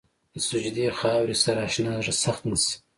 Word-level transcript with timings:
د 0.33 0.35
سجدې 0.47 0.87
خاورې 0.99 1.35
سره 1.43 1.59
اشنا 1.67 1.93
زړه 2.03 2.13
سخت 2.23 2.41
نه 2.51 2.57
شي. 2.63 2.75